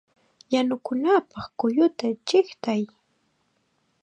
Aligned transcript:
¡Yanukunapaq 0.53 1.45
kulluta 1.59 2.07
chiqtay! 2.27 2.83